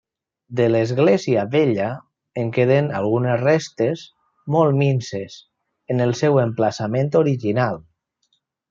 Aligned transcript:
De 0.59 0.65
l'església 0.69 1.43
vella, 1.55 1.89
en 2.45 2.49
queden 2.55 2.89
algunes 3.01 3.37
restes, 3.43 4.07
molt 4.57 4.81
minses, 4.81 5.37
en 5.95 6.07
el 6.09 6.19
seu 6.25 6.45
emplaçament 6.49 7.17
original. 7.25 7.83